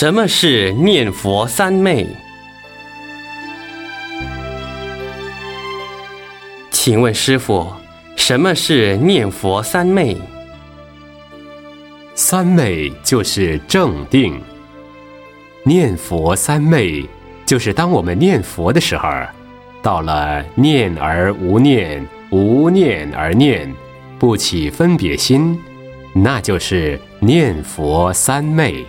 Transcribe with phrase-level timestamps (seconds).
[0.00, 2.06] 什么是念佛三昧？
[6.70, 7.70] 请问师傅
[8.16, 10.16] 什么是念佛三昧？
[12.14, 14.40] 三昧就是正定。
[15.64, 17.04] 念佛三昧
[17.44, 19.06] 就是当我们念佛的时候
[19.82, 23.70] 到了念而无念无念而念
[24.18, 25.54] 不起分别心
[26.14, 28.82] 那就是念佛三昧。